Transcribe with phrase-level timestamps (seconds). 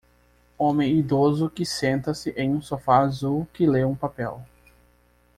[0.57, 4.41] Homem idoso que senta-se em um sofá azul que lê um papel.